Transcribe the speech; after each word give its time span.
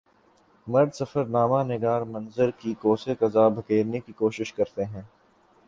مرد 0.67 0.93
سفر 0.93 1.25
نامہ 1.25 1.61
نگار 1.65 2.01
منظر 2.13 2.49
کی 2.51 2.59
کی 2.61 2.73
قوس 2.81 3.07
و 3.07 3.13
قزح 3.19 3.47
بکھیرنے 3.55 3.99
کی 3.99 4.13
کوشش 4.13 4.53
کرتے 4.53 4.85
ہیں 4.85 5.01